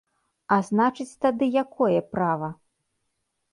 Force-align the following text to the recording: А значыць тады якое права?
А 0.55 0.57
значыць 0.69 1.19
тады 1.27 1.45
якое 1.63 1.99
права? 2.17 2.53